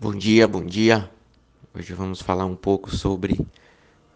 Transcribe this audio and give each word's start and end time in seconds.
Bom 0.00 0.14
dia, 0.14 0.46
bom 0.46 0.64
dia. 0.64 1.10
Hoje 1.74 1.92
vamos 1.92 2.22
falar 2.22 2.46
um 2.46 2.54
pouco 2.54 2.94
sobre 2.94 3.44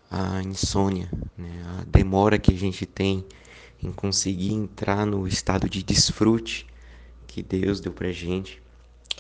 a 0.09 0.41
insônia, 0.41 1.11
né? 1.37 1.51
a 1.67 1.85
demora 1.85 2.39
que 2.39 2.53
a 2.53 2.57
gente 2.57 2.87
tem 2.87 3.27
em 3.83 3.91
conseguir 3.91 4.53
entrar 4.53 5.05
no 5.05 5.27
estado 5.27 5.69
de 5.69 5.83
desfrute 5.83 6.69
que 7.27 7.43
Deus 7.43 7.81
deu 7.81 7.93
pra 7.93 8.13
gente 8.13 8.63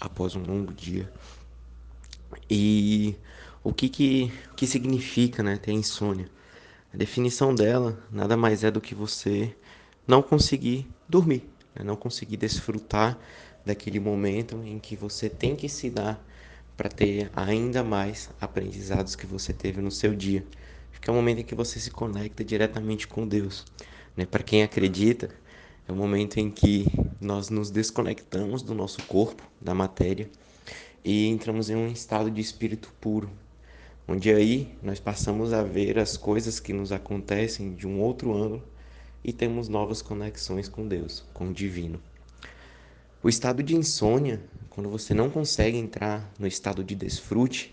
após 0.01 0.37
um 0.37 0.43
longo 0.45 0.73
dia. 0.73 1.13
E 2.49 3.17
o 3.65 3.73
que 3.73 3.89
que, 3.89 4.33
que 4.55 4.65
significa 4.65 5.43
né, 5.43 5.57
ter 5.57 5.73
insônia? 5.73 6.31
A 6.95 6.97
definição 6.97 7.53
dela 7.53 7.99
nada 8.09 8.37
mais 8.37 8.63
é 8.63 8.71
do 8.71 8.81
que 8.81 8.95
você 8.95 9.53
não 10.07 10.23
conseguir 10.23 10.89
dormir, 11.09 11.43
né? 11.75 11.83
não 11.83 11.97
conseguir 11.97 12.37
desfrutar 12.37 13.19
daquele 13.67 13.99
momento 13.99 14.63
em 14.65 14.79
que 14.79 14.95
você 14.95 15.29
tem 15.29 15.57
que 15.57 15.69
se 15.69 15.91
dar 15.91 16.25
para 16.77 16.89
ter 16.89 17.31
ainda 17.35 17.83
mais 17.83 18.31
aprendizados 18.41 19.15
que 19.15 19.27
você 19.27 19.53
teve 19.53 19.81
no 19.81 19.91
seu 19.91 20.15
dia. 20.15 20.45
Acho 20.91 21.01
que 21.01 21.11
é 21.11 21.13
o 21.13 21.17
momento 21.17 21.41
em 21.41 21.45
que 21.45 21.55
você 21.55 21.79
se 21.79 21.91
conecta 21.91 22.45
diretamente 22.45 23.07
com 23.07 23.27
Deus. 23.27 23.65
Né? 24.17 24.27
Para 24.27 24.43
quem 24.43 24.63
acredita, 24.63 25.31
é 25.87 25.93
o 25.93 25.97
momento 25.97 26.39
em 26.39 26.51
que 26.51 26.87
nós 27.21 27.49
nos 27.49 27.71
desconectamos 27.71 28.63
do 28.63 28.75
nosso 28.75 29.03
corpo, 29.05 29.43
da 29.61 29.75
matéria, 29.75 30.31
e 31.05 31.27
entramos 31.27 31.69
em 31.71 31.77
um 31.77 31.89
estado 31.89 32.31
de 32.31 32.41
espírito 32.41 32.93
puro, 33.01 33.31
onde 34.07 34.31
aí 34.33 34.73
nós 34.83 35.01
passamos 35.01 35.53
a 35.53 35.63
ver 35.63 35.99
as 35.99 36.17
coisas 36.17 36.61
que 36.61 36.73
nos 36.73 36.93
acontecem 36.93 37.75
de 37.75 37.87
um 37.87 38.01
outro 38.01 38.33
ângulo 38.35 38.63
e 39.25 39.33
temos 39.33 39.69
novas 39.69 40.03
conexões 40.03 40.69
com 40.69 40.87
Deus, 40.87 41.25
com 41.33 41.49
o 41.49 41.53
divino. 41.53 42.01
O 43.23 43.29
estado 43.29 43.63
de 43.63 43.77
insônia, 43.77 44.43
quando 44.69 44.91
você 44.91 45.15
não 45.15 45.31
consegue 45.31 45.79
entrar 45.79 46.29
no 46.39 46.47
estado 46.47 46.83
de 46.83 46.97
desfrute, 46.97 47.73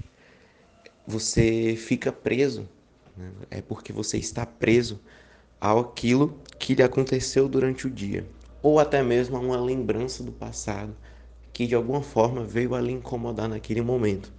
você 1.08 1.76
fica 1.76 2.12
preso. 2.12 2.70
Né? 3.18 3.32
É 3.50 3.62
porque 3.62 3.92
você 3.92 4.18
está 4.18 4.46
preso 4.46 5.00
àquilo 5.60 6.40
que 6.60 6.76
lhe 6.76 6.84
aconteceu 6.84 7.50
durante 7.50 7.88
o 7.88 7.90
dia, 7.90 8.28
ou 8.62 8.80
até 8.80 9.02
mesmo 9.02 9.38
a 9.38 9.40
uma 9.40 9.60
lembrança 9.60 10.24
do 10.24 10.32
passado 10.32 10.96
que 11.52 11.66
de 11.66 11.74
alguma 11.74 12.02
forma 12.02 12.44
veio 12.44 12.76
a 12.76 12.80
lhe 12.80 12.92
incomodar 12.92 13.50
naquele 13.50 13.82
momento. 13.82 14.32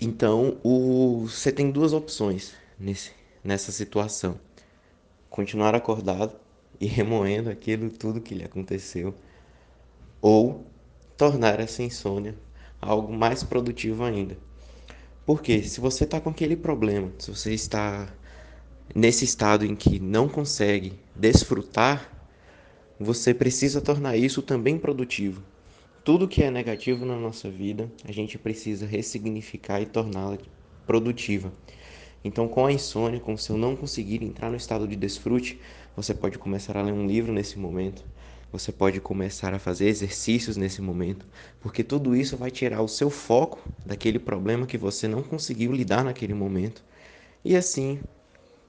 Então, 0.00 0.58
o... 0.62 1.26
você 1.26 1.50
tem 1.50 1.70
duas 1.70 1.92
opções 1.92 2.54
nesse, 2.78 3.10
nessa 3.42 3.72
situação: 3.72 4.38
continuar 5.28 5.74
acordado 5.74 6.34
e 6.80 6.86
remoendo 6.86 7.50
aquilo 7.50 7.90
tudo 7.90 8.20
que 8.20 8.34
lhe 8.34 8.44
aconteceu, 8.44 9.14
ou 10.24 10.64
tornar 11.18 11.60
essa 11.60 11.82
insônia 11.82 12.34
algo 12.80 13.12
mais 13.12 13.44
produtivo 13.44 14.04
ainda. 14.04 14.38
Porque 15.26 15.62
se 15.62 15.82
você 15.82 16.04
está 16.04 16.18
com 16.18 16.30
aquele 16.30 16.56
problema, 16.56 17.12
se 17.18 17.30
você 17.30 17.52
está 17.52 18.10
nesse 18.94 19.26
estado 19.26 19.66
em 19.66 19.76
que 19.76 20.00
não 20.00 20.26
consegue 20.26 20.98
desfrutar, 21.14 22.10
você 22.98 23.34
precisa 23.34 23.82
tornar 23.82 24.16
isso 24.16 24.40
também 24.40 24.78
produtivo. 24.78 25.42
Tudo 26.02 26.26
que 26.26 26.42
é 26.42 26.50
negativo 26.50 27.04
na 27.04 27.16
nossa 27.16 27.50
vida, 27.50 27.92
a 28.02 28.10
gente 28.10 28.38
precisa 28.38 28.86
ressignificar 28.86 29.82
e 29.82 29.86
torná-la 29.86 30.38
produtiva. 30.86 31.52
Então, 32.24 32.48
com 32.48 32.64
a 32.64 32.72
insônia, 32.72 33.20
com 33.20 33.34
o 33.34 33.38
seu 33.38 33.58
não 33.58 33.76
conseguir 33.76 34.24
entrar 34.24 34.48
no 34.48 34.56
estado 34.56 34.88
de 34.88 34.96
desfrute, 34.96 35.60
você 35.94 36.14
pode 36.14 36.38
começar 36.38 36.78
a 36.78 36.82
ler 36.82 36.92
um 36.92 37.06
livro 37.06 37.30
nesse 37.30 37.58
momento, 37.58 38.02
você 38.52 38.70
pode 38.70 39.00
começar 39.00 39.52
a 39.54 39.58
fazer 39.58 39.86
exercícios 39.86 40.56
nesse 40.56 40.80
momento, 40.80 41.26
porque 41.60 41.82
tudo 41.82 42.14
isso 42.14 42.36
vai 42.36 42.50
tirar 42.50 42.82
o 42.82 42.88
seu 42.88 43.10
foco 43.10 43.60
daquele 43.84 44.18
problema 44.18 44.66
que 44.66 44.78
você 44.78 45.08
não 45.08 45.22
conseguiu 45.22 45.72
lidar 45.72 46.04
naquele 46.04 46.34
momento. 46.34 46.84
E 47.44 47.56
assim, 47.56 48.00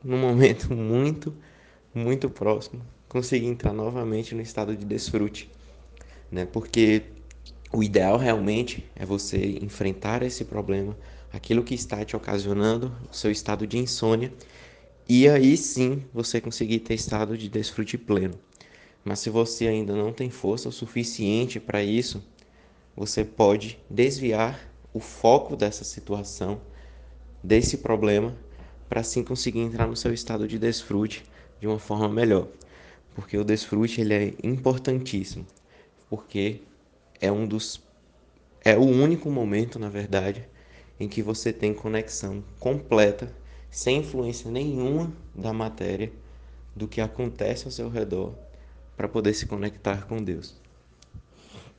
num 0.03 0.17
momento 0.17 0.71
muito, 0.75 1.33
muito 1.93 2.29
próximo, 2.29 2.81
conseguir 3.07 3.47
entrar 3.47 3.73
novamente 3.73 4.35
no 4.35 4.41
estado 4.41 4.75
de 4.75 4.85
desfrute, 4.85 5.49
né? 6.31 6.45
Porque 6.45 7.03
o 7.71 7.83
ideal 7.83 8.17
realmente 8.17 8.89
é 8.95 9.05
você 9.05 9.59
enfrentar 9.61 10.23
esse 10.23 10.45
problema 10.45 10.95
aquilo 11.35 11.63
que 11.63 11.75
está 11.75 12.03
te 12.05 12.15
ocasionando 12.15 12.95
o 13.11 13.15
seu 13.15 13.29
estado 13.29 13.67
de 13.67 13.77
insônia, 13.77 14.31
e 15.07 15.27
aí 15.27 15.55
sim 15.57 16.03
você 16.13 16.39
conseguir 16.41 16.79
ter 16.79 16.93
estado 16.93 17.37
de 17.37 17.49
desfrute 17.49 17.97
pleno. 17.97 18.35
Mas 19.05 19.19
se 19.19 19.29
você 19.29 19.67
ainda 19.67 19.95
não 19.95 20.11
tem 20.11 20.31
força 20.31 20.67
o 20.67 20.71
suficiente 20.71 21.59
para 21.59 21.83
isso, 21.83 22.23
você 22.95 23.23
pode 23.23 23.79
desviar 23.87 24.59
o 24.91 24.99
foco 24.99 25.55
dessa 25.55 25.83
situação, 25.83 26.59
desse 27.43 27.77
problema, 27.77 28.35
para 28.89 29.01
assim 29.01 29.23
conseguir 29.23 29.59
entrar 29.59 29.85
no 29.85 29.95
seu 29.95 30.11
estado 30.11 30.47
de 30.47 30.57
desfrute 30.57 31.23
de 31.59 31.67
uma 31.67 31.77
forma 31.77 32.09
melhor. 32.09 32.47
Porque 33.13 33.37
o 33.37 33.43
desfrute 33.43 34.01
ele 34.01 34.13
é 34.13 34.33
importantíssimo, 34.43 35.45
porque 36.09 36.61
é 37.21 37.31
um 37.31 37.45
dos 37.47 37.85
é 38.63 38.75
o 38.75 38.81
único 38.81 39.29
momento, 39.29 39.77
na 39.77 39.89
verdade, 39.89 40.49
em 40.99 41.07
que 41.07 41.21
você 41.21 41.53
tem 41.53 41.71
conexão 41.71 42.43
completa, 42.59 43.31
sem 43.69 43.97
influência 43.97 44.49
nenhuma 44.49 45.13
da 45.35 45.53
matéria, 45.53 46.11
do 46.75 46.87
que 46.87 46.99
acontece 46.99 47.65
ao 47.65 47.71
seu 47.71 47.89
redor, 47.89 48.33
para 48.95 49.09
poder 49.09 49.33
se 49.33 49.45
conectar 49.47 50.07
com 50.07 50.23
Deus. 50.23 50.64